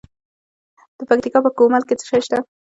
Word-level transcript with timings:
د 0.97 0.99
پکتیکا 1.09 1.39
په 1.45 1.49
ګومل 1.57 1.83
کې 1.87 1.95
څه 1.99 2.05
شی 2.09 2.19
شته؟ 2.25 2.37